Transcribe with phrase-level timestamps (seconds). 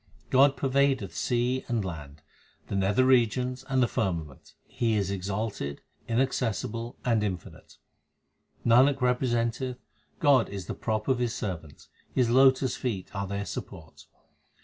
[0.31, 2.23] God pervadeth sea and land,
[2.69, 7.77] the nether regions, and the firmament: He is exalted, inaccessible, and infinite.
[8.65, 9.77] Nanak representeth,
[10.19, 14.07] God is the prop of His servants: His lotus feet are their support.